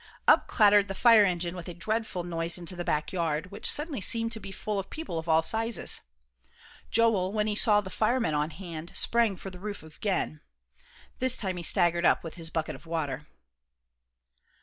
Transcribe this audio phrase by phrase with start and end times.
[0.27, 4.01] Up clattered the fire engine with a dreadful noise into the back yard, which suddenly
[4.01, 6.01] seemed to be full of people of all sizes.
[6.89, 10.41] Joel, when he saw the firemen on hand, sprang for the roof again.
[11.19, 13.27] This time he staggered up with his bucket of water.